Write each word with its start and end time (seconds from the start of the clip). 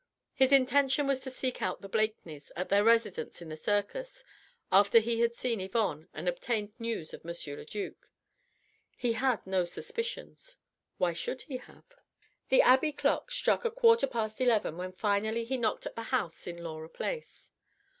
His 0.33 0.51
intention 0.51 1.05
was 1.05 1.19
to 1.19 1.29
seek 1.29 1.61
out 1.61 1.81
the 1.83 1.87
Blakeneys 1.87 2.51
at 2.55 2.69
their 2.69 2.83
residence 2.83 3.39
in 3.39 3.49
the 3.49 3.55
Circus 3.55 4.23
after 4.71 4.97
he 4.97 5.19
had 5.19 5.35
seen 5.35 5.61
Yvonne 5.61 6.07
and 6.11 6.27
obtained 6.27 6.79
news 6.79 7.13
of 7.13 7.23
M. 7.23 7.31
le 7.55 7.65
duc. 7.65 8.09
He 8.97 9.13
had 9.13 9.45
no 9.45 9.63
suspicions. 9.63 10.57
Why 10.97 11.13
should 11.13 11.43
he 11.43 11.57
have? 11.57 11.85
The 12.49 12.63
Abbey 12.63 12.93
clock 12.93 13.29
struck 13.31 13.63
a 13.63 13.69
quarter 13.69 14.07
past 14.07 14.41
eleven 14.41 14.75
when 14.79 14.91
finally 14.91 15.43
he 15.43 15.55
knocked 15.57 15.85
at 15.85 15.93
the 15.95 16.01
house 16.09 16.47
in 16.47 16.63
Laura 16.63 16.89
Place. 16.89 17.51